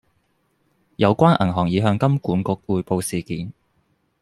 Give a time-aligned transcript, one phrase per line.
[0.95, 3.53] 有關銀行已向金管局匯報事件